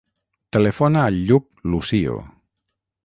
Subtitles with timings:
[0.55, 2.17] Telefona al Lluc Lucio.